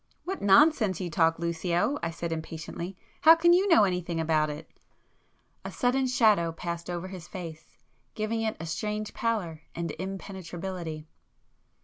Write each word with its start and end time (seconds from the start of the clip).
"What 0.23 0.41
nonsense 0.41 0.99
you 0.99 1.11
talk, 1.11 1.37
Lucio!" 1.37 1.99
I 2.01 2.09
said 2.09 2.31
impatiently—"How 2.31 3.35
can 3.35 3.53
you 3.53 3.67
know 3.67 3.83
anything 3.83 4.19
about 4.19 4.49
it!" 4.49 4.67
A 5.63 5.71
sudden 5.71 6.07
shadow 6.07 6.51
passed 6.51 6.89
over 6.89 7.09
his 7.09 7.27
face, 7.27 7.77
giving 8.15 8.41
it 8.41 8.57
a 8.59 8.65
strange 8.65 9.13
pallor 9.13 9.61
and 9.75 9.91
impenetrability. 9.99 11.05